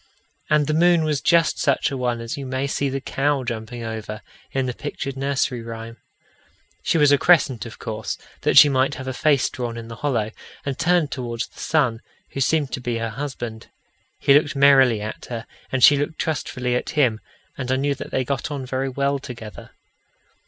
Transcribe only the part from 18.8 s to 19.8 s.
well together.